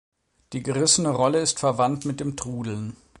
[0.53, 2.95] Die gerissene Rolle ist verwandt mit dem Trudeln.